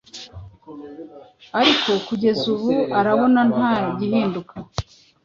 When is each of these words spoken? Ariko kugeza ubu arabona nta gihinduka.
Ariko 1.59 1.91
kugeza 2.07 2.43
ubu 2.53 2.71
arabona 2.99 3.39
nta 3.53 3.69
gihinduka. 3.99 4.55